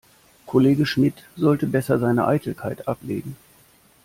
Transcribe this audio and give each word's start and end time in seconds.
Kollege 0.47 0.87
Schmidt 0.87 1.13
sollte 1.37 1.67
besser 1.67 1.99
seine 1.99 2.25
Eitelkeit 2.25 2.87
ablegen. 2.87 3.35